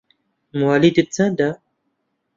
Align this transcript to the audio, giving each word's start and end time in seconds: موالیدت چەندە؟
موالیدت 0.59 1.07
چەندە؟ 1.15 1.49